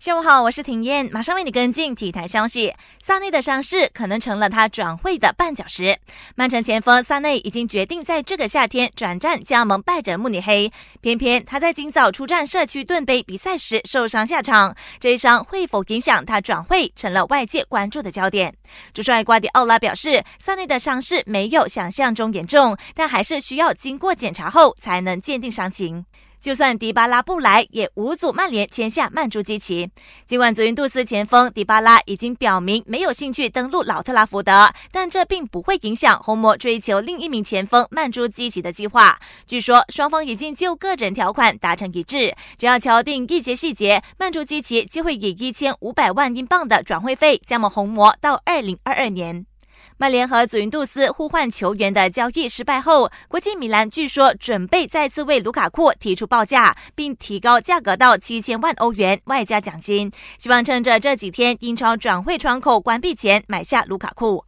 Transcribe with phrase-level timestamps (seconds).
[0.00, 2.74] 下午好，我是婷燕，马上为你跟进体坛消息。
[3.02, 5.98] 萨内的伤势可能成了他转会的绊脚石。
[6.36, 18.54] 曼城前锋萨内已经决定在这个夏天转战加盟拜仁慕尼黑，偏偏他在今早出战社区盾杯比赛时受伤下场，这一伤会否影响他转会，成了外界关注的焦点。
[18.94, 26.06] 主帅瓜迪奥拉表示，萨内的伤势没有想象中严重，但还是需要经过检查后才能鉴定伤情。
[26.40, 29.90] 就算迪巴拉不来，也无阻曼联签下曼朱基奇。
[30.26, 39.18] 尽管祖云杜斯前锋迪巴拉已经表明没有兴趣登陆老特拉福德，但这并不会影响红魔追求另一名前锋曼朱基奇的计划。
[39.46, 49.49] 据说双方已经就个人条款达成一致，只要敲定一些细节，曼朱基奇就会以一千五百万英镑的转会费加盟红魔到二零二二年。
[49.96, 64.44] 曼联和祖云杜斯互换球员的交易失败后，国际米兰据说准备再次为卢卡库提出报价，并提高价格到七千万欧元外加奖金，希望趁着这几天英超转会窗口关闭前买下卢卡库。